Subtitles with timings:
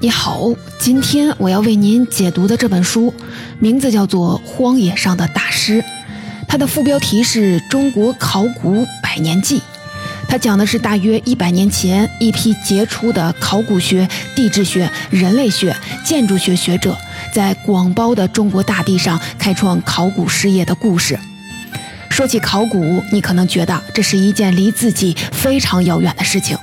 [0.00, 3.12] 你好，今天我要为您解读的这本书，
[3.58, 5.82] 名字叫做《荒野上的大师》，
[6.46, 9.60] 它的副标题是中国考古百年记。
[10.28, 16.96] 它讲的是大约一百年前，一批杰出的考古学、地质学、人类学、建筑学学者，
[17.32, 21.18] 在广袤的中国大地上开创考古事业的故事。
[22.08, 26.56] 说起考古，你可能觉得这是一件离自己非常遥远的事情，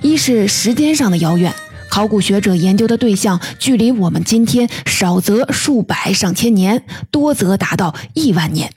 [0.00, 1.54] 一是时间上的遥远。
[1.90, 8.72] 考古学者研究的对象距离我们今天少则数百上千年，多则达到亿万年，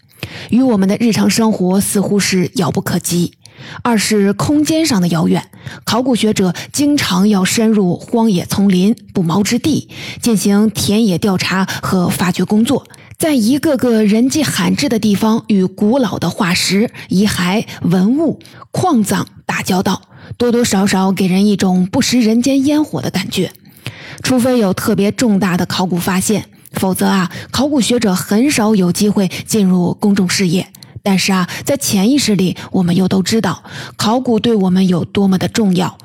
[0.49, 3.35] 与我们的日常生活似乎是遥不可及。
[3.83, 5.51] 二是空间上的遥远，
[5.85, 9.89] 考古学者经常要深入荒野丛林、不毛之地，
[10.19, 12.85] 进行田野调查和发掘工作，
[13.17, 18.39] 在一个个人迹罕至的地方与古老的化石、遗骸、文物、
[18.71, 20.01] 矿藏打交道。
[20.37, 23.51] 多多少少给人一种不食人间烟火的感觉，
[24.21, 30.67] 除非有特别重大的考古发现，否则啊，考古学者很少有机会进入公众视野。
[31.01, 33.63] 但是啊，在潜意识里，我们又都知道
[33.97, 35.97] 考古对我们有多么的重要。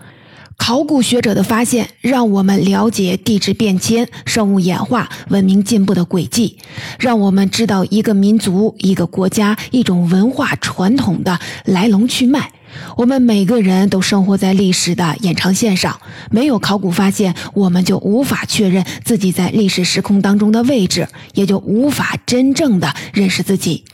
[0.57, 6.59] 考古学者的发现，让我们了解地质变迁、生物演化、文明进步的轨迹，
[6.99, 12.51] 让我们知道一个民族、一个国家、一种文化传统的来龙去脉。
[12.97, 23.85] 我们每个人都生活在历史的延长线上，没有考古发现，我们就无法确认自己在历史时空当中的位置，也就无法真正的认识自己。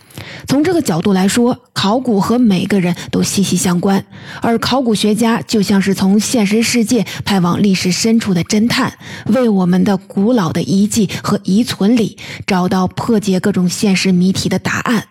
[0.47, 4.05] 从这个角度来说，考古和每个人都息息相关，
[4.41, 15.09] 而考古学家就像是从现实世界派往历史深处的侦探，为我们的古老的遗迹和遗存里找到破解各种现实谜题的答案。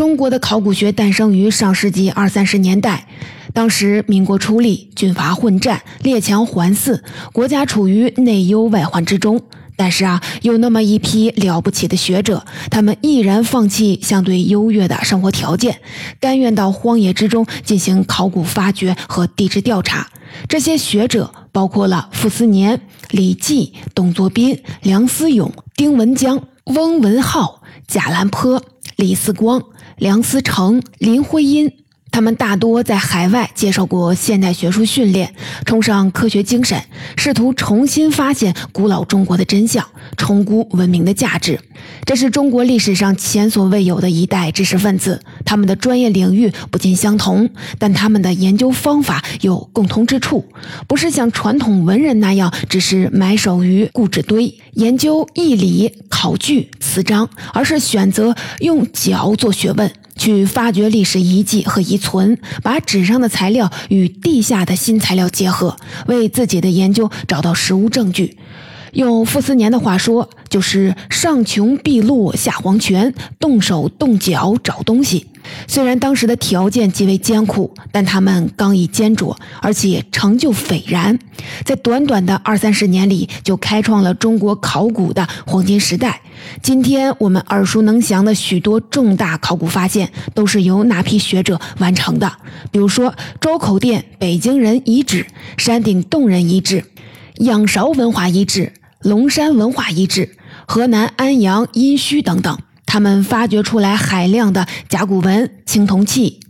[0.00, 3.06] 中国的考古学诞生于上世纪二三十年代，
[3.52, 7.02] 当时民国初立，军阀混战，列强环伺，
[7.34, 9.42] 国家处于内忧外患之中。
[9.76, 15.80] 但是啊，有那么一批了不起的学者，他们毅然放弃相对优越的生活条件，
[16.18, 20.08] 甘愿到荒野之中进行考古发掘和地质调查。
[20.48, 22.80] 这些学者包括了傅斯年、
[23.10, 28.64] 李济、董作宾、梁思永、丁文江、翁文浩、贾兰坡、
[28.96, 29.62] 李四光。
[30.00, 31.70] 梁思成、林徽因，
[32.10, 35.34] 他们大多在海外接受过现代学术训练，
[35.66, 36.82] 崇尚科学精神，
[37.18, 41.60] 试图重新发现古老中国的真相，重估文明的价值。
[42.06, 45.22] 这是中国历史上前所未有的一代知识分子。
[45.44, 50.44] 他们的专业领域不尽相同，但他们的研究方法有共同之处，
[50.86, 59.90] 不是像传统文人那样只是埋首于故纸堆研究义理、考据、词章，而是选择用脚做学问。
[60.16, 65.78] 去发掘历史遗迹和遗存，把纸上的材料与地下的新材料结合，
[66.08, 68.36] 为自己的研究找到实物证据。
[68.92, 75.26] 用傅斯年的话说，就是上穷碧落下黄泉，动手动脚找东西。
[75.66, 81.18] 虽然当时的条件极为艰苦，但他们刚毅坚卓，而且成就斐然，
[81.64, 86.20] 在短短的二三十年里，就开创了中国考古的黄金时代。
[86.62, 92.30] 今天我们耳熟能详的许多重大考古发现，都是由那批学者完成的。
[92.70, 95.26] 比如说周口店北京人遗址、
[95.56, 96.84] 山顶洞人遗址、
[97.38, 98.72] 仰韶文化遗址。
[99.02, 106.40] 龙山文化遗址、河南安阳殷墟等等，他们发掘出来海量的甲骨文、青铜器、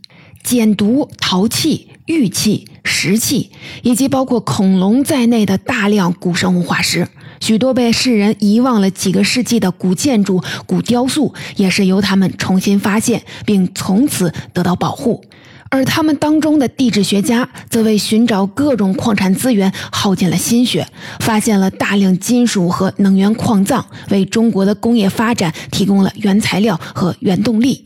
[0.42, 3.52] 简牍、陶器、玉器、石器，
[3.82, 7.06] 以及包括恐龙在内的大量古生物化石。
[7.38, 15.24] 许多被世人遗忘了几个世纪的古建筑、古雕塑，也是由他们重新发现，并从此得到保护。
[15.70, 20.84] 而他们当中的地质学家，则为寻找各种矿产资源耗尽了心血，
[21.20, 27.84] 发现了大量金属和能源矿藏，为中国的工业发展提供了原材料和原动力。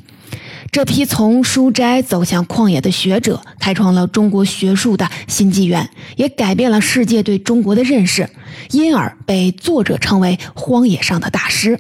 [0.73, 8.29] 这批从书斋走向旷野的学者，开创了中国学术的新纪元，也改变了世界对中国的认识，
[8.71, 11.79] 因而被作者称为“荒野上的大师”。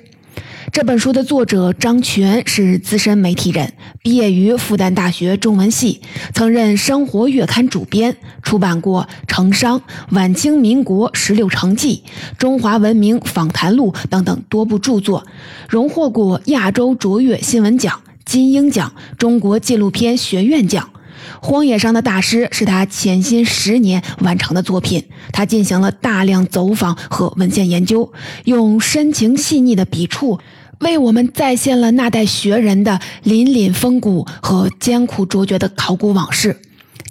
[0.73, 3.73] 这本书的作者张全是资深媒体人，
[4.03, 6.01] 毕业于复旦大学中文系，
[6.33, 9.79] 曾任《生活月刊》主编，出版过《城商》
[10.11, 12.03] 《晚清民国十六城记》
[12.39, 15.25] 《中华文明访谈录》等等多部著作，
[15.69, 20.91] 荣获过亚洲卓越新闻奖、金鹰奖、中国纪录片学院奖。
[21.41, 28.13] 《荒野上的大师》是他潜心十年完成的作品，他进行了大量走访和文献研究，
[28.45, 30.39] 用深情细腻的笔触。
[30.81, 36.61] 为我们再现了那代学人的凛凛风骨和艰苦卓绝的考古往事。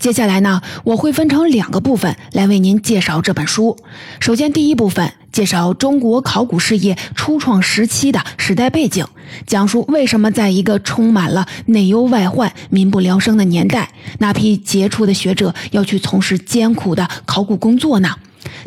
[0.04, 3.78] 接下来呢，我会分成两个部分来为您介绍这本书。
[4.20, 9.06] 首先，第一部分介绍中国考古事业初创时期的时代背景，
[9.48, 18.18] 讲述为什么在一个充满了内忧外患、民不聊生的年代，那批杰出的学者要去从事艰苦的考古工作呢？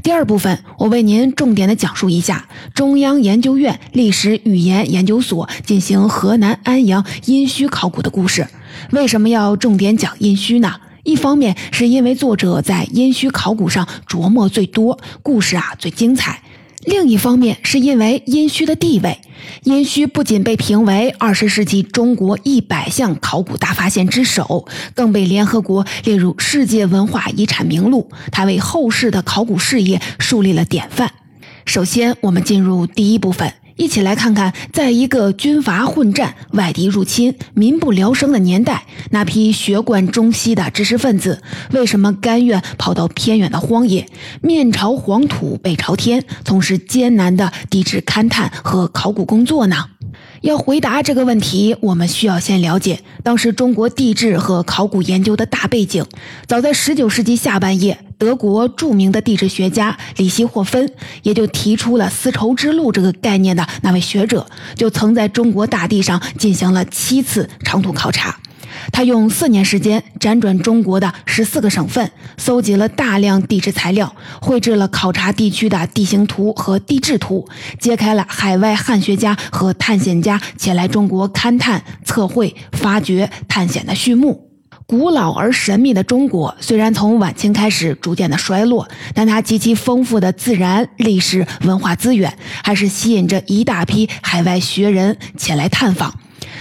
[0.03, 8.49] 第二部分，我为您重点的讲述一下中央研究院历史语言研究所进行河南安阳殷墟考古的故事。
[8.93, 10.77] 为什么要重点讲殷墟呢？
[11.06, 16.32] 一方面是因为作者在殷墟考古上琢磨最多，故事啊最精彩；
[16.85, 19.20] 另一方面是因为殷墟的地位，
[19.62, 31.12] 殷墟不仅被评为二十世纪中国一百项考古大发现之首，更被联合国列入世界文化遗产名录，它为后世的考古事业树立了典范。
[31.64, 33.52] 首先，我们进入第一部分。
[33.76, 41.43] 一起来看看，在一个军阀混战、外敌入侵、民不聊生的年代，那批学贯中西的知识分子
[41.73, 44.08] 为什么甘愿跑到偏远的荒野，
[44.40, 49.76] 面朝黄土背朝天，从事艰难的地质勘探和考古工作呢？
[50.40, 56.06] 要回答这个问题，我们需要先了解当时中国地质和考古研究的大背景。
[56.46, 60.90] 早在19世纪下半叶，德国著名的地质学家里希霍芬，
[61.22, 68.38] 也就提出了丝绸之路这个概念的那位学者，就曾在中国大地上进行了七次长途考察。
[68.92, 77.48] 他用四年时间辗转中国的十四个省份，搜集了大量地质材料，绘制了考察地区的地形图和地质图，
[77.78, 84.50] 揭开了海外汉学家和探险家前来中国勘探、测绘、发掘、探险的序幕。
[84.88, 96.15] 古老而神秘的中国，虽然从晚清开始逐渐的衰落，但它极其丰富的自然、历史、文化资源，还是吸引着一大批海外学人前来探访。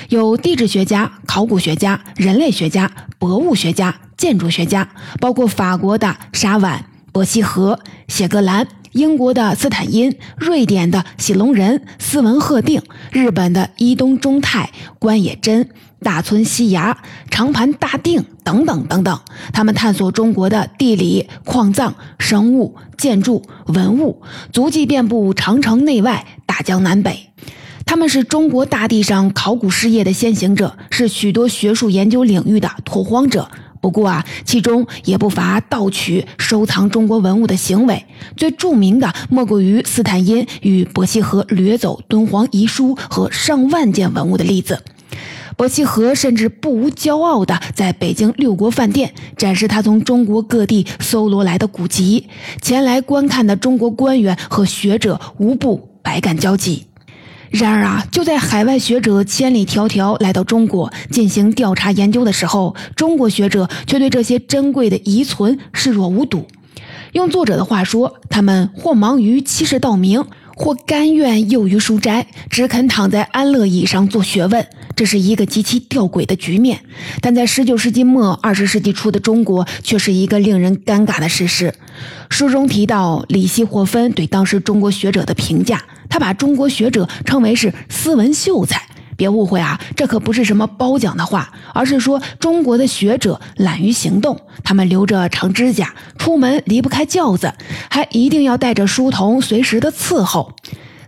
[0.09, 4.89] 有地质学家、考古学家、人类学家、博物学家、建筑学家，
[5.19, 12.81] 包括法国的沙晚、伯希和、谢格兰、英国的斯坦因、瑞典的喜隆人、斯文赫定、
[13.11, 15.69] 日本的伊东忠太、关野真、
[15.99, 16.97] 大村西牙、
[17.29, 19.19] 长盘大定等等等等。
[19.51, 24.21] 他们探索中国的地理、矿藏、生物、建筑、文物，
[24.53, 27.31] 足迹遍布长城内外、大江南北。
[27.85, 33.51] 他们是中国大地上考古事业的先行者，是许多学术研究领域的拓荒者。
[33.85, 38.03] 不过啊，其中也不乏盗取、收藏中国文物的行为。
[38.35, 44.81] 最著名的莫过于斯坦因与伯希和掠走敦煌遗书和上万件文物的例子。
[45.55, 52.27] 伯希和甚至不无骄傲地在北京六国饭店展示他从中国各地搜罗来的古籍，
[52.63, 56.87] 前来观看的中国官员和学者无不百感交集。
[57.55, 66.45] 然而啊，就在海外学者千里迢迢来到中国进行调查研究的时候，中国学者却对这些珍贵的遗存视若无睹。
[67.13, 74.67] 用作者的话说，他们或忙于欺世盗名，或甘愿囿于书斋，只肯躺在安乐椅上做学问。
[74.93, 76.81] 这是一个极其吊诡的局面，
[77.21, 81.73] 但在十九世纪末二十世纪初的中国，却是一个令人尴尬的事实。
[82.29, 85.81] 书中提到李希霍芬对当时中国学者的评价，
[86.15, 88.81] 他把中国学者称为是斯文秀才。
[89.17, 97.53] 别误会啊，这可不是什么褒奖的话，而是说中国的学者懒于行动，他们留着长指甲，出门离不开轿子，
[97.89, 100.55] 还一定要带着书童随时的伺候。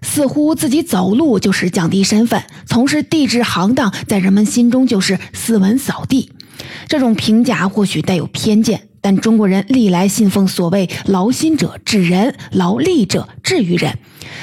[0.01, 6.33] 似乎自己走路就是降低身份，从事地质行当在人们心中就是斯文扫地。
[6.89, 13.99] 这种评价或许带有偏见，但中国人历来信奉所谓“劳心者治人，劳力者治于人”，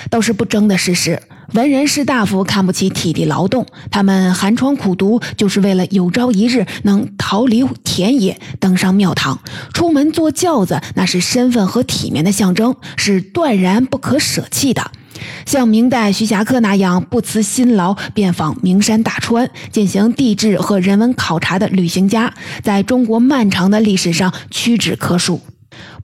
[0.08, 1.20] 都是不争的事实。
[1.52, 9.38] 文人士大夫看不起体力劳动，他们寒窗苦读就是为了有朝一日能逃离田野，登上庙堂。
[9.74, 14.92] 出门坐轿子，那是身份和体面的象征，是断然不可舍弃的。
[15.46, 25.40] 像明代徐霞客那样不辞辛劳遍访名山大川，进行地质和人文考察的旅行家，在中国漫长的历史上屈指可数。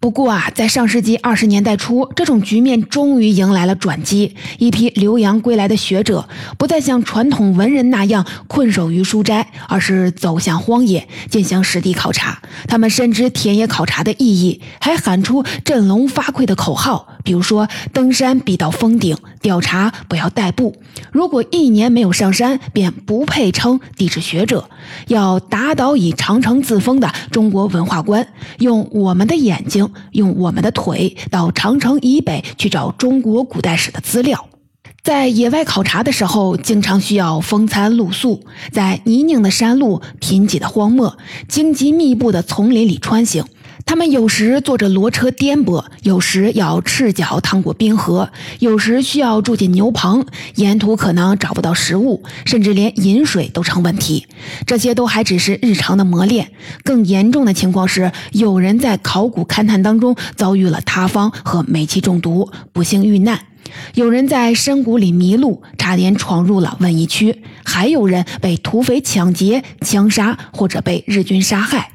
[0.00, 4.34] 不过啊，在上世纪二十年代初，这种局面终于迎来了转机。
[4.56, 6.26] 一批留洋归来的学者，
[6.56, 12.40] 不再像传统文人那样困守于书斋，而是走向荒野进行实地考察。
[12.66, 20.74] 他们深知田野考察的意义，还喊出振聋发聩的口号，比如说：“登山必到峰顶，调查不要代步。
[21.12, 24.70] 如果一年没有上山，便不配称地质学者。
[25.08, 28.26] 要打倒以长城自封的中国文化观，
[28.60, 34.46] 用我们的眼睛。”用我们的腿到长城以北去找中国古代史的资料。
[35.02, 41.16] 在野外考察的时候，经常需要风餐露宿，在泥泞的山路、贫瘠的荒漠、
[41.48, 43.44] 荆棘密布的丛林里穿行。
[43.90, 48.30] 他们有时坐着骡车颠簸，有时要赤脚趟过冰河，
[48.60, 54.28] 有时需要住进牛棚，沿途可能找不到食物，甚至连饮水都成问题。
[54.64, 56.52] 这些都还只是日常的磨练，
[56.84, 63.38] 更严重的情况是，有人在考古勘探当中遭遇了塌方和煤气中毒，不幸遇难；
[63.94, 67.32] 有人在深谷里迷路，差点闯入了瘟疫区；
[67.64, 71.90] 还有人被土匪抢劫、枪杀，或者被日军杀害。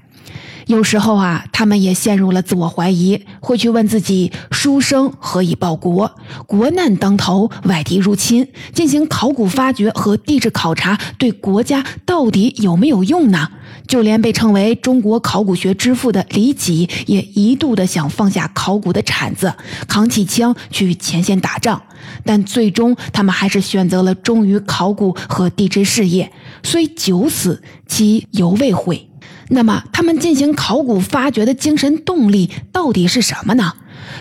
[0.67, 6.11] 有时候啊，他们也陷入了自我怀疑，会去问自己：书生何以报国？
[6.47, 13.49] 国难当头，外敌入侵，进行考古发掘和地质考察，对国家到底有没有用呢？
[13.87, 19.53] 就连被称为中国考古学之父的李济，也一度的想放下考古的铲子，
[19.87, 21.79] 扛起枪去前线打仗，
[22.25, 26.31] 但最终他们还是选择了忠于考古和地质事业，
[26.63, 29.07] 虽九死，其犹未悔。
[29.49, 33.73] 那么，他们进行考古发掘的精神动力到底是什么呢？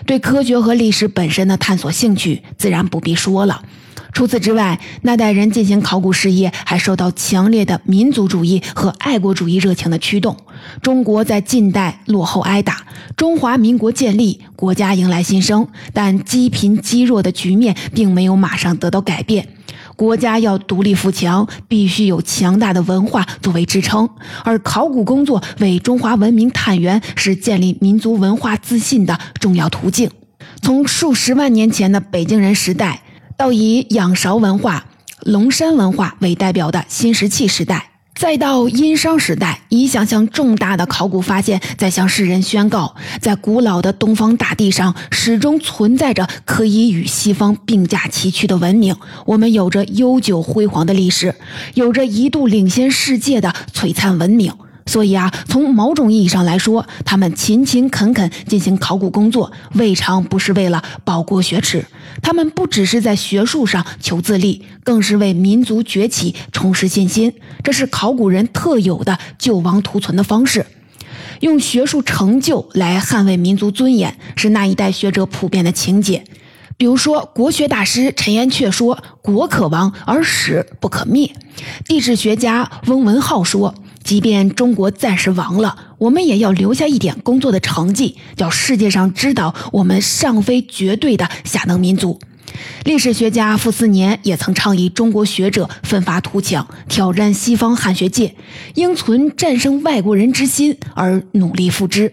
[0.06, 3.62] 对科学和历史本身的探索兴趣，自然不必说了。
[4.12, 10.36] 除此之外，那代人进行考古事业还受到强烈的民族主义和爱国主义热情的驱动。
[10.82, 19.48] 中国在近代落后挨打，中华民国建立，国家迎来新生，但积贫积弱的局面并没有马上得到改变。
[19.96, 24.08] 国家要独立富强，必须有强大的文化作为支撑，
[24.44, 30.10] 而考古工作为中华文明探源，是建立民族文化自信的重要途径。
[30.60, 33.02] 从数十万年前的北京人时代，
[33.36, 34.86] 到以仰韶文化、
[35.20, 37.93] 龙山文化为代表的新石器时代。
[38.14, 48.94] 再到殷商时代，一项项重大的考古发现在向世人宣告，在古老的东方大地上，始终存在着可以与西方并驾齐驱的文明。
[49.26, 51.35] 我们有着悠久辉煌的历史，
[51.75, 54.52] 有着一度领先世界的璀璨文明。
[54.86, 61.84] 所以啊，从某种意义上来说，他们勤勤恳恳进行考古工作，未尝不是为了报国学耻。
[62.22, 67.32] 他们不只是在学术上求自立，更是为民族崛起重拾信心。
[67.62, 70.66] 这是考古人特有的救亡图存的方式，
[71.40, 76.22] 用学术成就来捍卫民族尊严，是那一代学者普遍的情结。
[76.76, 81.32] 比如说，国学大师陈寅恪说：“国可亡，而史不可灭。”
[81.86, 83.74] 地质学家翁文浩说。
[84.04, 92.20] 即便中国暂时亡了，我们也要留下一点工作的成绩，叫世界上知道我们尚非绝对的下等民族。
[92.84, 98.34] 历史学家傅斯年也曾倡议中国学者奋发图强，挑战西方汉学界，
[98.75, 102.12] 应存战胜外国人之心而努力复之。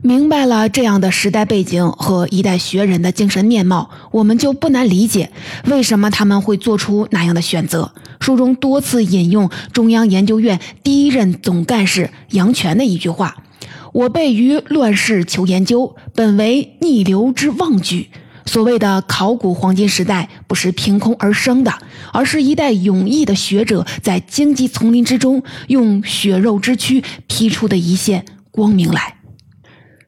[0.00, 5.32] 明白了这样的时代背景和一代学人的精神面貌，我们就不难理解
[5.64, 7.92] 为什么他们会做出那样的选择。
[8.24, 13.44] 书中多次引用中央研究院第一任总干事杨泉的一句话
[13.92, 18.08] ：“我辈于乱世求研究，本为逆流之妄举。”
[18.46, 21.74] 所谓的考古黄金时代，不是凭空而生的，
[22.14, 29.16] 而是一代勇毅的学者在荆棘丛林之中，用血肉之躯劈出的一线光明来。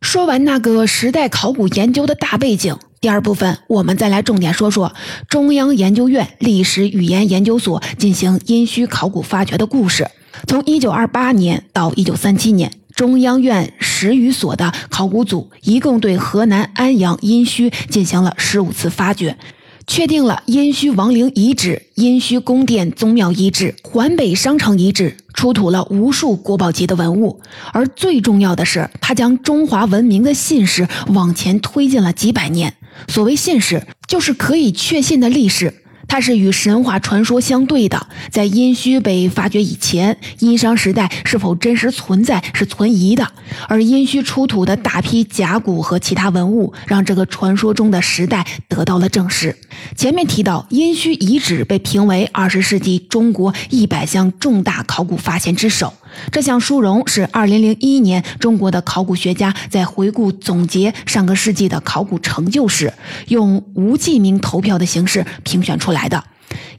[0.01, 4.95] 说完那个时代考古研究的大背景，第二部分我们再来重点说说
[5.29, 10.09] 中央研究院历史语言研究所进行殷墟考古发掘的故事。
[10.47, 19.37] 从1928年到1937年，中央院史语所的考古组一共对河南安阳殷墟进行了十五次发掘。
[19.87, 27.41] 确定了殷墟王陵遗址、殷墟宫殿宗庙遗址、环北商城遗址，出土了无数国宝级的文物。
[27.73, 32.75] 而最重要的是，它将中华文明的信史往前推进了几百年。
[33.09, 35.83] 所谓信史，就是可以确信的历史。
[36.09, 38.07] 它是与神话传说相对的。
[38.31, 43.27] 在殷墟被发掘以前，殷商时代是否真实存在是存疑的。
[43.67, 49.57] 而殷墟出土的大批甲骨和其他文物，让这个传说中的时代得到了证实。
[49.97, 55.93] 前面提到，殷墟遗址被评为二十世纪中国一百项重大考古发现之首。
[56.31, 62.93] 这项殊荣是2001年中国的考古学家在回顾总结上个世纪的考古成就时，
[63.29, 66.23] 用无记名投票的形式评选出来的。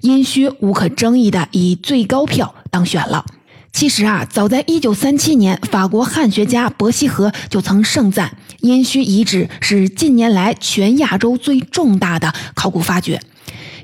[0.01, 3.25] 殷墟无可争议的以最高票当选了。
[3.73, 13.21] 其实啊，早在1937年，法国汉学家伯希和就曾盛赞殷墟遗址是近年来全亚洲最重大的考古发掘。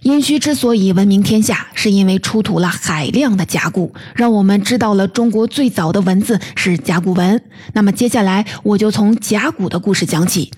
[0.03, 7.41] 殷墟之所以闻名天下，是因为出土了海量的甲骨，让我们知道了中国最早的文字是甲骨文。
[7.71, 10.51] 那么接下来我就从甲骨的故事讲起。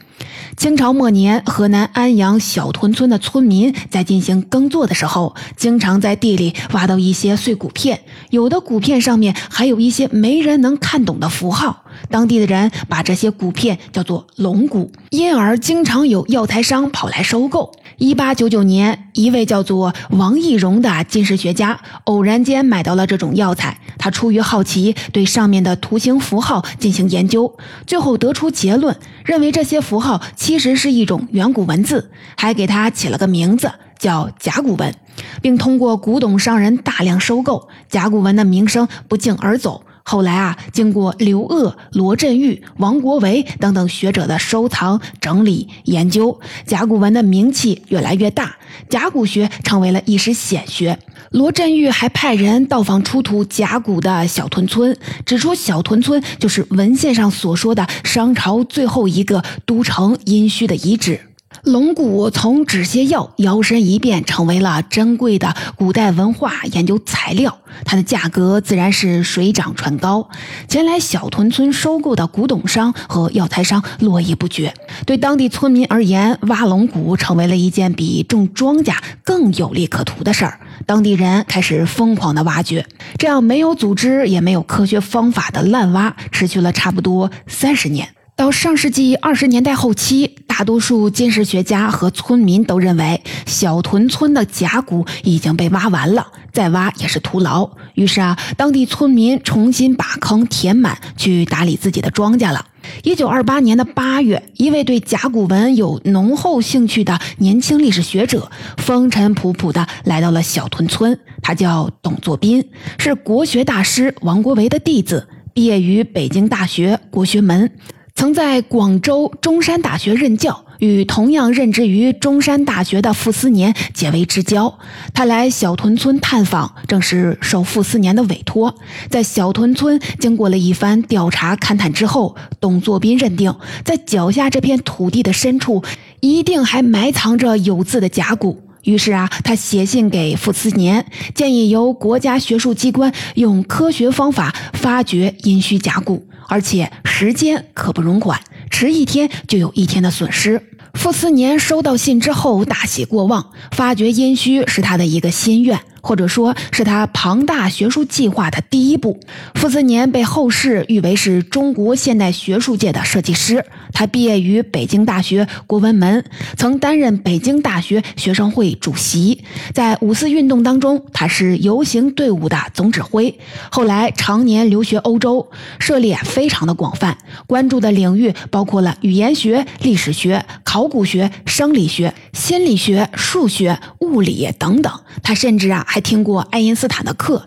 [0.58, 8.00] 清朝末年，河南安阳小屯村的村民在进行耕作的时候，经常在地里挖到一些碎骨片，
[8.32, 11.84] 有的骨片上面还有一些没人能看懂的符号。
[12.10, 17.72] 当地的人把这些骨片叫做龙骨，因而经常有药材商跑来收购。
[17.98, 34.94] 一八九九年，一位叫做王懿荣的金石学家偶然间买到了这种药材，他出于好奇，对上面的图形符号进行研究，最后得出结论，认为这些符号其实是一种远古文字，还给它起了个名字叫甲骨文，
[35.42, 39.85] 并通过古董商人大量收购，甲骨文的名声不胫而走。
[40.08, 48.56] 后来啊，经过刘鄂、罗振玉、王国维等等学者的收藏、整理、研究，甲骨文的名气越来越大，
[48.88, 51.00] 甲骨学成为了一时显学。
[51.32, 54.96] 罗振玉还派人到访出土甲骨的小屯村，
[55.26, 61.20] 指出小屯村就是文献上所说的商朝最后一个都城殷墟的遗址。
[61.66, 70.30] 龙骨从止泻药摇身一变成为了珍贵的古代文化研究材料，它的价格自然是水涨船高。
[70.68, 74.72] 前来小屯村收购的古董商和药材商络绎不绝。
[75.08, 80.60] 对当地村民而言，挖龙骨成为了一件比种庄稼更有利可图的事儿。
[80.86, 82.86] 当地人开始疯狂的挖掘，
[83.18, 88.10] 这样没有组织也没有科学方法的滥挖，持续了差不多三十年。
[88.36, 97.72] 到上世纪二十年代后期，大多数金石学家和村民都认为小屯村的甲骨已经被挖完了，再挖也是徒劳。
[97.94, 102.66] 于是啊，当地村民重新把坑填满，去打理自己的庄稼了。
[103.04, 111.18] 一九二八年的八月，一位对甲骨文有浓厚兴趣的年轻历史学者，风尘仆仆地来到了小屯村。
[111.42, 112.66] 他叫董作宾，
[112.98, 117.72] 是国学大师王国维的弟子，毕业于北京大学国学门。
[118.18, 124.80] 曾在广州中山大学任教，与同样任职于中山大学的傅斯年结为至交。
[125.14, 128.74] 他来小屯村探访，正是受傅斯年的委托。
[129.10, 135.84] 在小屯村经过了一番调查勘探之后，董作宾认定，在脚下这片土地的深处，
[136.22, 138.62] 一定还埋藏着有字的甲骨。
[138.84, 146.26] 于是啊，他写信给傅斯年，建议由国家学术机关用科学方法发掘殷墟甲骨。
[146.48, 150.62] 而且时间可不容缓，迟一天就有一天的损失。
[150.94, 155.80] 傅斯年收到信之后大喜过望，发觉殷墟是他的一个心愿。
[156.06, 159.20] 或者说是他庞大学术计划的第一步。
[159.56, 163.66] 傅斯年被后世誉为是中国现代学术界的设计师。
[163.92, 166.24] 他毕业于北京大学国文门，
[166.58, 169.44] 曾担任北京大学学生会主席。
[169.74, 173.40] 在五四运动当中，他是游行队伍的总指挥。
[173.72, 182.14] 后来常年留学欧洲，涉猎非常的广泛，关注的领域包括了语言学、历史学、考古学、生理学、
[182.46, 184.94] 心理学、数学、物理等等。
[185.24, 185.84] 他甚至啊。
[185.88, 187.44] 还听过爱因斯坦的课，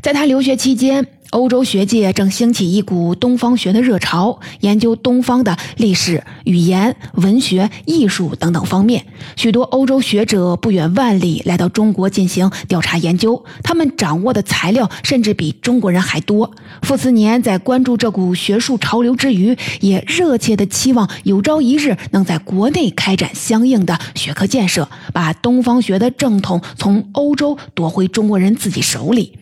[0.00, 1.04] 在他留学期间。
[1.30, 9.04] 欧洲学界正兴起一股东方学的热潮，研究东方的历史、语言、文学、艺术等等方面。
[9.36, 16.50] 许多欧洲学者不远万里来到中国进行调查研究，他们掌握的材料甚至比中国人还多。
[16.82, 29.34] 傅斯年在关注这股学术潮流之余，也热切地期望有朝一日能在国内开展相应的学科建设，把东方学的正统从欧洲夺回中国人自己手里。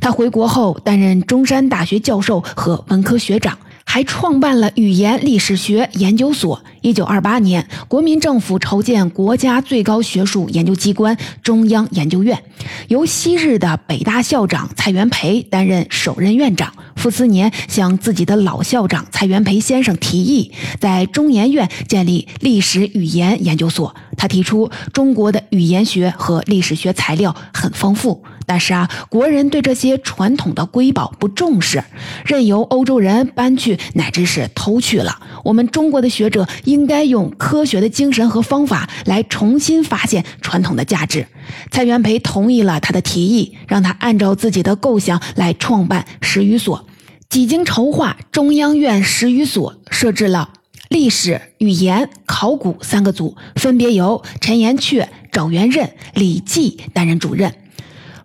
[0.00, 6.62] 他回国后担任中山大学教授和文科学长，还创办了语言历史学研究所。
[6.80, 12.42] 一九二八年，国民政府筹建国家最高学术研究机关中央研究院，
[12.88, 16.72] 由昔日的北大校长蔡元培担任首任院长。
[16.96, 23.94] 傅斯年向自己的老校长蔡元培先生提议，在中研院建立历史语言研究所。
[24.16, 28.22] 他提出，中国的语言学和历史学材料很丰富。
[28.46, 31.82] 但是啊，国人对这些传统的瑰宝不重视，
[32.24, 35.20] 任由欧洲人搬去，乃至是偷去了。
[35.44, 41.26] 我们中国的学者应该用科学的精神和方法来重新发现传统的价值。
[41.70, 46.86] 蔡元培同意了他的提议，让他按照自己的构想来创办十余所。
[47.28, 50.50] 几经筹划，中央院十余所设置了
[50.88, 57.54] 历史、语言、考古三个组，分别由陈寅恪、赵元任、李济担任主任。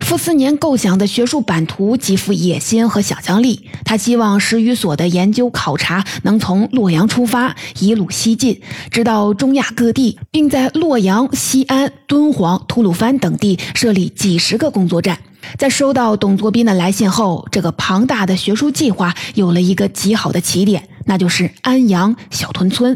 [0.08, 3.70] 傅斯年构想的学术版图极富野心和想象力。
[3.84, 15.20] 他希望十余所的研究考察能从洛阳出发，一路西进，直到中亚各地，并在洛阳、西安、敦煌、吐鲁番等地设立几十个工作站。
[15.58, 20.88] 在收到董作宾的来信后，这个庞大的学术计划有了一个极好的起点。
[21.08, 22.96] 那就是安阳小屯村。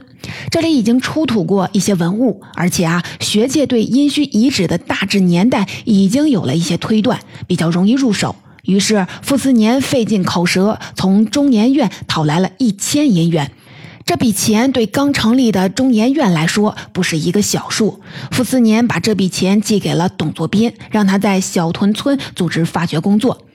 [0.52, 8.36] 这里已经出土过一些文物，而且啊，学界对殷墟遗址的大致年代已经有了一些推断，比较容易入手。
[8.64, 13.52] 于是傅斯年费尽口舌，从中研院讨来了一千银元。
[14.06, 18.02] 这笔钱对刚成立的中研院来说不是一个小数。
[18.32, 23.46] 傅斯年把这笔钱寄给了董作宾，让他在小屯村组织发掘工作。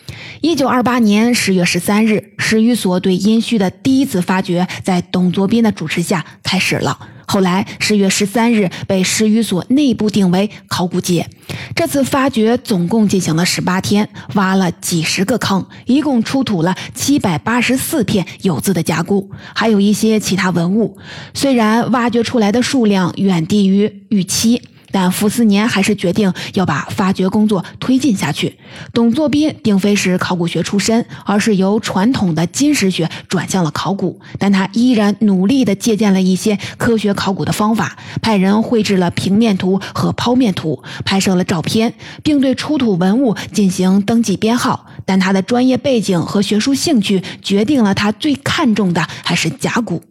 [0.41, 6.99] 一九二八年十月十三日，史语所对殷墟的第一次发掘在董作宾的主持下开始了。
[7.29, 11.29] 后来十月十三日被史语所内部定为考古节。
[11.75, 20.97] 这次发掘总共进行了十八天，挖了几十个坑，一共出土了七百八十四片有字的甲骨，还有一些其他文物。
[21.35, 24.63] 虽然挖掘出来的数量远低于预期。
[24.97, 28.57] 但傅斯年还是决定要把发掘工作推进下去。
[28.95, 44.87] 董作宾并非是考古学出身，而是由传统的金石学转向了考古，但他依然努力地借鉴了一些科学考古的方法，派人绘制了平面图和剖面图，拍摄了照片，并对出土文物进行登记编号。
[45.05, 50.03] 但他的专业背景和学术兴趣决定了他最看重的还是甲骨。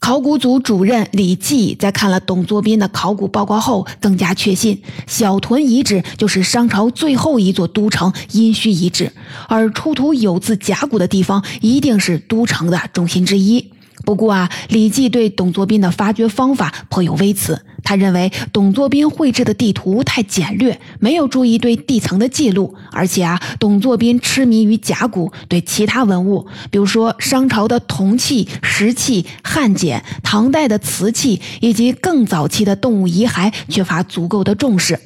[0.00, 9.12] 考古组主任李继在看了董作宾的考古报告后，更加确信小屯遗址就是商朝最后一座都城殷墟遗址，
[9.48, 13.72] 而出土有字甲骨的地方一定是都城的中心之一。
[14.04, 17.60] 不过啊，李继对董作宾的发掘方法颇有微词。
[17.82, 34.98] 他认为董作宾绘制的地图太简略，没有注意对地层的记录，而且啊，董作宾痴迷于甲骨，对其他文物，比如说商朝的铜器、石器、汉简、唐代的瓷器以及更早期的动物遗骸，缺乏足够的重视。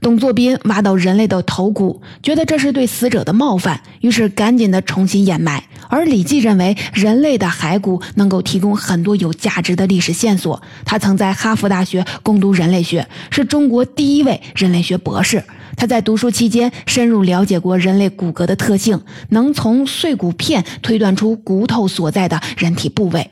[0.00, 5.62] 董作宾挖到人类的头骨，觉得这是对死者的冒犯，于是赶紧的重新掩埋。
[5.88, 10.60] 而李济认为人类的骸骨能够提供很多有价值的历史线索。
[10.84, 15.42] 他曾在哈佛大学攻读人类学，是中国第一位人类学博士。
[15.76, 23.30] 他在读书期间深入了解过人类骨骼的特性，能从碎骨片推断出骨头所在的人体部位。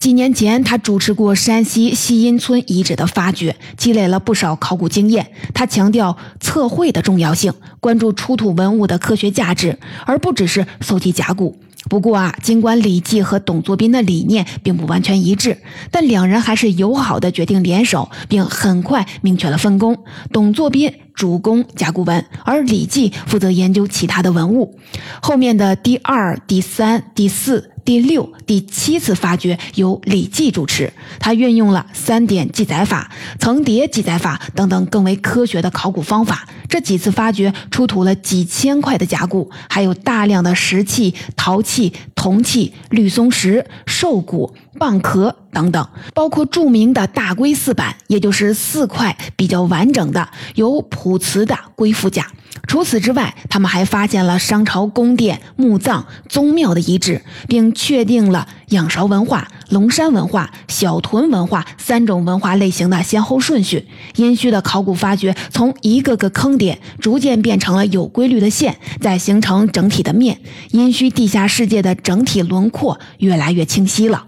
[0.00, 5.30] 几年前，他主持过山西西阴村遗址的发掘，积累了不少考古经验。
[5.52, 11.54] 他强调测绘的重要性，关注出土文物的科学价值，而不只是搜集甲骨。
[11.90, 15.58] 不过啊，尽管李济和董作宾的理念并不完全一致，
[15.90, 19.98] 但两人还是友好的决定联手，并很快明确了分工。
[20.32, 24.78] 董作宾主攻甲骨文，而李济负责研究其他的文物。
[25.20, 27.69] 后面的第二、第三、第四。
[27.84, 36.46] 第六、第七次发掘由李济主持，他运用了三点记载法、层叠记载法等等更为科学的考古方法。
[36.68, 52.24] 这几次发掘出土了几千块的甲骨，还有大量的石器、陶器、铜器、绿松石、兽骨、蚌壳等等，包括著名的大龟四板，也就是四块比较完整的有普瓷的龟腹甲。
[52.66, 63.88] 除此之外，他们还发现了商朝宫殿、墓葬、宗庙的遗址，并确定了仰韶文化、龙山文化、小屯文化三种文化类型的先后顺序。
[64.16, 70.38] 殷墟的考古发掘从一个个坑点逐渐变成了有规律的线，再形成整体的面，
[70.70, 74.26] 殷墟地下世界的整体轮廓越来越清晰了。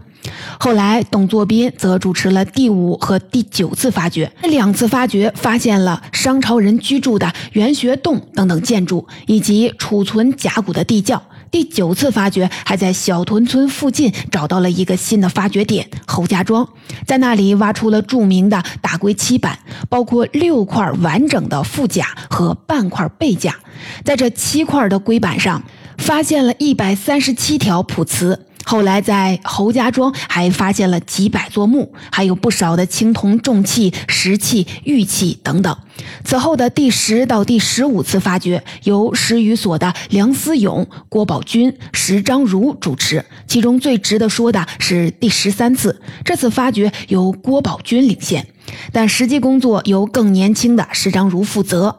[0.59, 4.31] 后来，董作宾则主持了第五和第九次发掘。
[4.42, 11.22] 这两次发掘发现了商朝人居住的圆穴洞等等建筑，以及储存甲骨的地窖。
[11.50, 16.66] 第九次发掘还在小屯村附近找到了一个新的发掘点——侯家庄，
[17.07, 19.59] 在那里挖出了著名的大龟七板，
[19.90, 23.55] 包括六块完整的腹甲和半块背甲。
[24.02, 25.62] 在这七块的龟板上，
[25.98, 28.46] 发现了一百三十七条普瓷。
[28.64, 35.77] 后来在侯家庄还发现了几百座墓，还有不少的青铜重器、石器、玉器等等。
[36.25, 46.01] 此后的第十到第十五次发掘由史语所的梁思永、郭宝军、石章如主持，其中最值得说的是第十三次。
[46.25, 48.46] 这次发掘由郭宝军领衔，
[48.92, 51.98] 但实际工作由更年轻的石章如负责。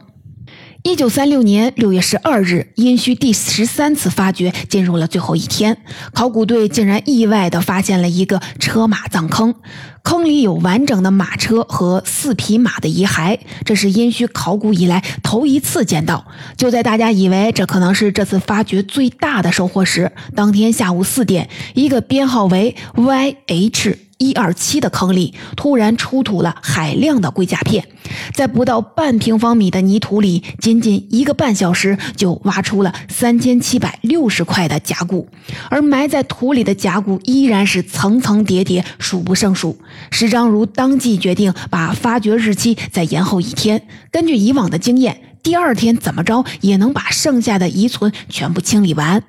[0.84, 5.78] 一九三六年六月十二日，殷墟第十三次发掘进入了最后一天。
[6.13, 9.56] 考古队竟然意外地发现了一个车马葬坑，
[10.03, 16.25] 坑里有完整的马车和四匹马的遗骸，这是殷墟考古以来头一次见到。
[16.57, 23.97] 就在大家以为这可能是这次发掘最大的收获时，当天下午四点，一个编号为 YH。
[24.19, 27.85] 一二七的坑里突然出土了海量的龟甲片，
[28.33, 35.27] 在不到半平方米的泥土里，仅仅一个半小时就挖出了三千七百六十块的甲骨，
[35.69, 39.77] 而埋在土里的甲骨依然是层层叠叠，数不胜数。
[40.12, 49.23] 石章如当即决定把发掘日期再延后一天，根据以往的经验，第二天怎么着也能把剩下的遗存全部清理完。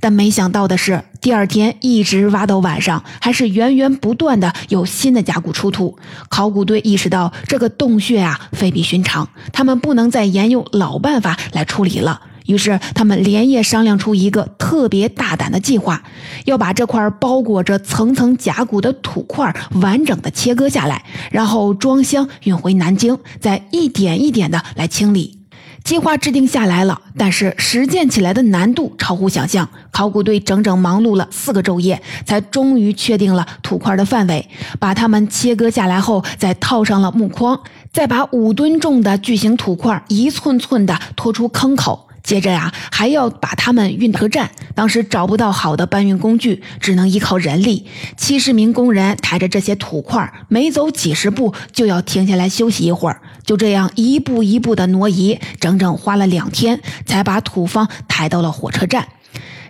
[0.00, 5.98] 但没想到的是，第二天一直挖到晚上，还是源源不断的有新的甲骨出土。
[6.28, 12.22] 考古队意识到这个洞穴啊非比寻常，他们不能再沿用老办法来处理了。
[12.46, 16.02] 于是他们连夜商量出一个特别大胆的计划，
[16.44, 25.38] 要把这块包裹着层层甲骨的土块完整的切割下来，然后装箱运回南京，再一点一点的来清理。
[25.84, 29.68] 计划制定下来了，但是实践起来的难度超乎想象。
[29.92, 34.48] 考古队整整忙碌了四个昼夜，才终于确定了土块的范围。
[34.80, 37.60] 把它们切割下来后，再套上了木框，
[37.92, 42.05] 再把五吨重的巨型土块一寸寸地拖出坑口。
[42.26, 44.50] 接着呀，还要把它们运到车站。
[44.74, 47.86] 当时找不到好的搬运工具，只能依靠人力。
[48.16, 53.22] 七十名工人抬着这些土块，每走几十步就要停下来休息一会儿。
[53.44, 59.06] 就这样一步一步的挪移，整整花了两天，才把土方抬到了火车站。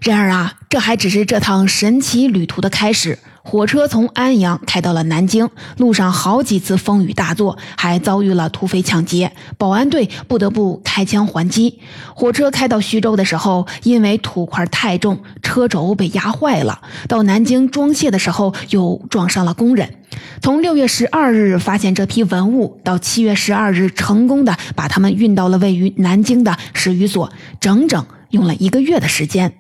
[0.00, 3.18] 然而啊，这还只是这趟神奇旅途的开始。
[3.46, 11.78] 火车从安阳开到了南京，路上好几次风雨大作，还遭遇了土匪抢劫，保安队不得不开枪还击。
[12.12, 16.80] 火车开到徐州的时候，因为土块太重，车轴被压坏了。
[17.06, 19.94] 到南京装卸的时候，又撞上了工人。
[20.42, 27.30] 从六月十二日发现这批文物，到七月十二日成功的把它们运到了位于南京的史语所，
[27.60, 29.52] 整整用了一个月的时间。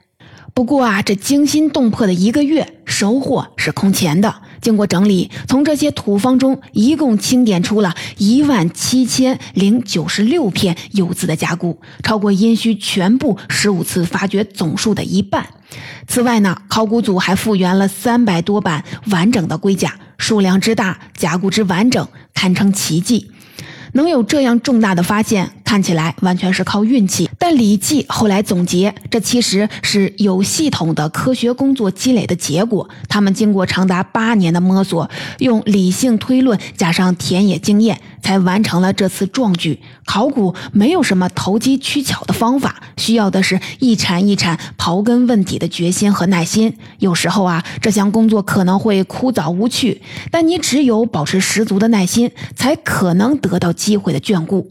[0.56, 4.36] 不过啊，这惊心动魄的一个月，收获是空前的。
[4.62, 15.46] 经过整理，从这些土方中一共清点出了一万七千零九十六片有字的甲骨，超过殷墟全部十五次发掘总数的一半。
[16.08, 23.30] 此外呢，考古组还复原了三百多版完整的龟甲，数量之大，甲骨之完整，堪称奇迹。
[23.96, 27.28] 能有这样重大的发现，看起来完全是靠运气。
[27.38, 32.88] 但《李济》后来总结，这其实是有系统的科学工作积累的结果。
[33.08, 39.78] 他们经过长达八年的摸索，用理性推论加上田野经验，才完成了这次壮举。
[40.04, 46.76] 考古没有什么投机取巧的方法，需要的是一铲一铲刨根问底的决心和耐心。
[46.98, 53.72] 有时候啊，这项工作可能会枯燥无趣，但你只有保持十足的耐心，才可能得到。
[53.86, 54.68] 机会的眷顾。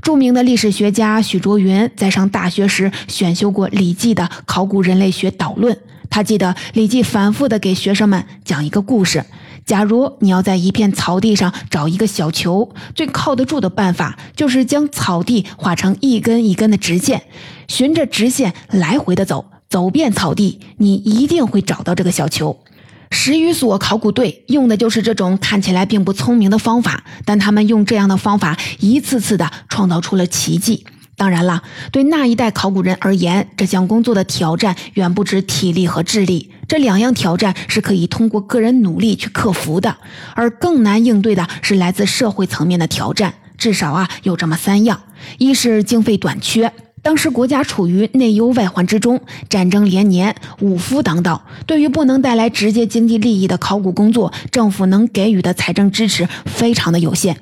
[0.00, 5.76] 著名的历史学家许卓云在上大学时选修过《礼记》的考古人类学导论。
[6.08, 9.22] 他记得《礼记》反复的给学生们讲一个故事：
[9.66, 17.22] 假如你要在一片草地上找一个小球，最靠得住的办法就是将草地画成一根一根的直线，
[17.68, 22.58] 循着直线来回的走，走遍草地，你一定会找到这个小球。
[23.10, 30.86] 十余所考古队用的就是这种看起来并不聪明的方法，但他们用这样的方法一次次的创造出了奇迹。
[31.16, 39.98] 当然了，对那一代考古人而言，这项工作的挑战远不止体力和智力，这两样挑战是可以通过个人努力去克服的。
[40.34, 44.98] 而更难应对的是来自社会层面的挑战，至少啊有这么三样：
[45.36, 46.72] 一是经费短缺。
[47.02, 51.42] 当时国家处于内忧外患之中，战争连年，五夫当道。
[51.66, 57.36] 对于不能带来直接经济利益的考古工作，政府能给予的财政支持非常的有限。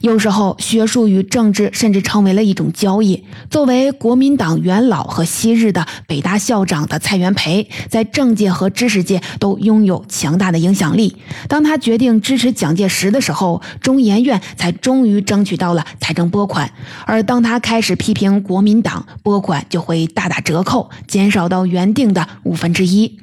[0.00, 3.24] 有时候，学术与政治甚至成为了一种交易。
[3.50, 11.16] 作为国民党元老和昔日的北大校长的蔡元培，在政界和知识界都拥有强大的影响力。
[11.48, 16.68] 当他决定支持蒋介石的时候，中研院才终于争取到了财政拨款；
[17.06, 23.18] 而当他开始批评国民党，拨款就会大打折扣，减少到原定的五分之一。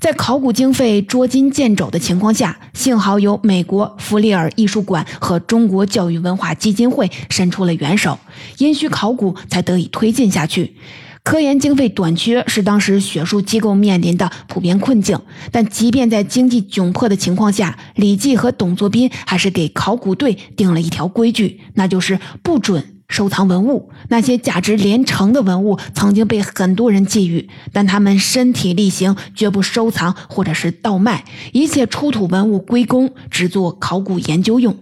[0.00, 8.18] 在考古经费捉襟见肘的情况下，幸好有美国弗里尔艺术馆和中国教育文化基金会伸出了援手，
[8.58, 10.74] 殷墟考古才得以推进下去。
[11.22, 15.20] 科研经费短缺是当时学术机构面临的普遍困境，
[15.52, 34.78] 但即便在经济窘迫的情况下，李济和董作宾还是给考古队定了一条规矩，那就是不准收藏文物，那些价值连城的文物曾经被很多人觊觎，但他们身体力行，绝不收藏或者是倒卖，一切出土文物归公，只做考古研究用。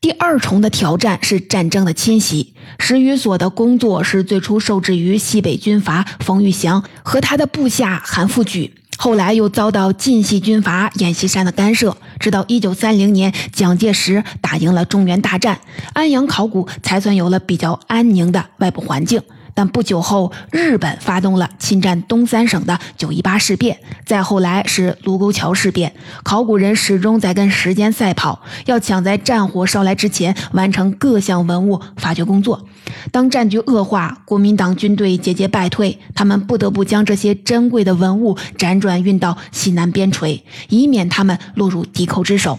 [0.00, 2.54] 第二重的挑战是战争的侵袭。
[2.78, 8.72] 石语所的工作是最初受制于西北军阀冯玉祥和他的部下韩复榘。
[8.96, 15.58] 后来又遭到晋系军阀阎锡山的干涉，直到一九三零年，蒋介石打赢了中原大战，
[15.92, 19.20] 安阳考古才算有了比较安宁的外部环境。
[19.56, 25.94] 但不久后，日本发动了侵占东三省的九一八事变，再后来是卢沟桥事变。
[26.22, 32.66] 考古人始终在跟时间赛跑，要抢在战火烧来之前完成各项文物发掘工作。
[33.10, 42.58] 当战局恶化，国民党军队节节败退，他们不得不将这些珍贵的文物辗转运到西南边陲，以免他们落入敌寇之手。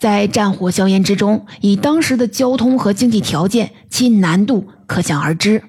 [0.00, 5.62] 在战火硝烟之中，以当时的交通和经济条件，其难度可想而知。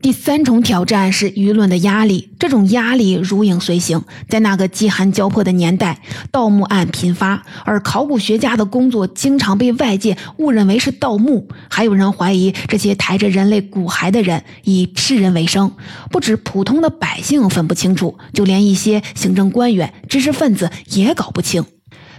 [0.00, 4.02] 第三重挑战是舆论的压力，这种压力如影随形。
[4.28, 11.48] 在那个饥寒交迫的年代，盗墓案频发，而考古学家的工作经常被外界误认为是盗墓。
[11.68, 15.72] 还有人怀疑这些抬着人类骨骸的人以吃人为生。
[16.10, 21.64] 不止普通的百姓分不清楚，就连一些行政官员、知识分子也搞不清。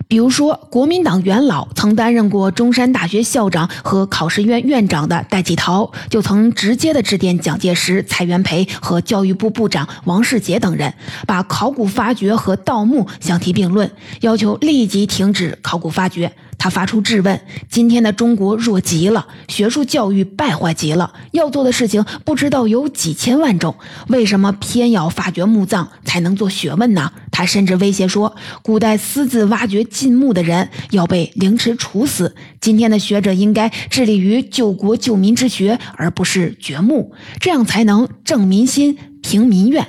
[0.07, 10.93] 比如说，国民党元老曾担任过中山大学校长和考试院院长的戴季陶，就曾直接的致电蒋介石、蔡元培和教育部部长王世杰等人，
[11.25, 16.31] 把考古发掘和盗墓相提并论，要求立即停止考古发掘。
[16.57, 17.39] 他发出质问：
[17.69, 23.75] 今天的中国弱极了，学术教育败坏极了，要做的事情不知道有几千万种，
[24.07, 27.11] 为什么偏要发掘墓葬才能做学问呢？
[27.31, 32.35] 他甚至威胁说，古代私自挖掘进墓的人要被凌迟处死。
[32.59, 39.85] 今天的学者应该致力于救国救民之学，而不是掘墓，这样才能正民心、平民怨。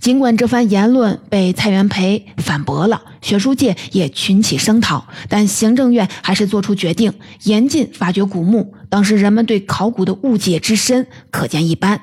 [0.00, 7.12] 尽管这番言论被蔡元培反驳了，学术界也群起声讨，但行政院还是做出决定，
[7.44, 8.74] 严禁发掘古墓。
[8.88, 12.00] 当时人们对考古的误解之深，可见一斑。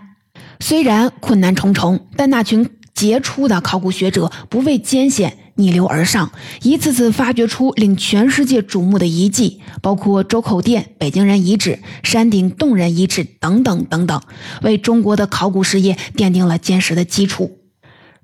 [0.59, 14.21] 虽然困难重重，但那群杰出的考古学者不畏艰险，逆流而上，一次次发掘出令全世界瞩目的遗迹，包括周口店、北京人遗址、山顶洞人遗址等等等等，
[14.61, 17.59] 为中国的考古事业奠定了坚实的基础。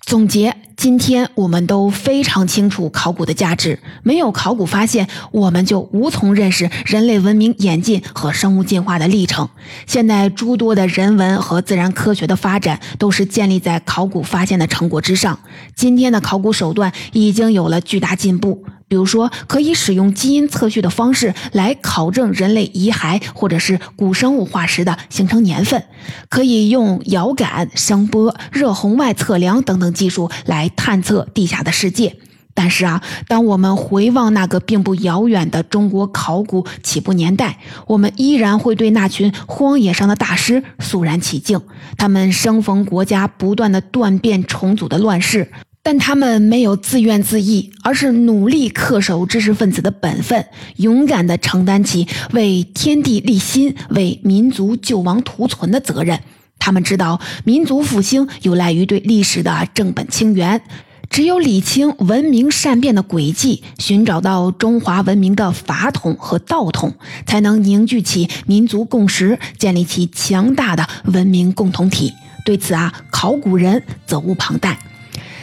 [0.05, 3.77] 总结：今天我们都非常清楚考古的价值。
[4.01, 9.47] 没有考古发现，我们就无从认识人类文明演进和生物进化的历程。
[9.85, 15.37] 现在诸多的人文和自然科学的发展，都是建立在考古发现的成果之上。
[15.75, 18.65] 今天的考古手段已经有了巨大进步。
[18.89, 25.79] 比如说，可以使用基因测序的方式来考证人类遗骸或者是古生物化石的形成年份；
[26.27, 32.17] 可以用遥感、声波、热红外测量等等技术来探测地下的世界。
[32.55, 41.61] 但是啊，当我们回望那个并不遥远的中国考古起步年代，我们依然会对那群荒野上的大师肃然起敬。
[41.95, 45.49] 他们生逢国家不断的断变重组的乱世。
[45.91, 56.19] 但他们没有自怨自艾，而是努力恪守知识分子的本分，勇敢地承担起为天地立心、为民族救亡图存的责任。
[56.59, 60.61] 他们知道，民族复兴有赖于对历史的正本清源，
[61.09, 66.93] 只有理清文明善变的轨迹，寻找到中华文明的法统和道统，
[67.25, 72.13] 才能凝聚起民族共识，建立起强大的文明共同体。
[72.45, 74.77] 对此啊，考古人责无旁贷。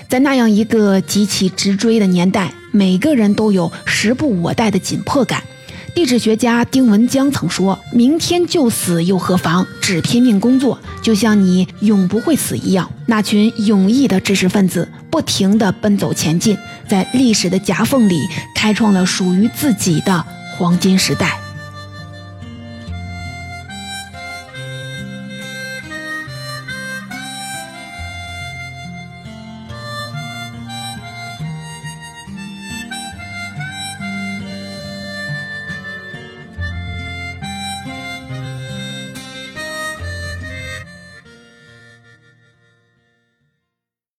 [0.09, 5.43] 在那样一个急起直追的年代，每个人都有时不我待的紧迫感。
[5.95, 9.67] 地质学家丁文江曾说：“明天就死又何妨？
[9.81, 18.21] 只拼命工作，就像你永不会死一样。”那群勇毅的知识分子不停地奔走前进，在历史的夹缝里
[18.55, 20.23] 开创了属于自己的
[20.59, 21.39] 黄金时代。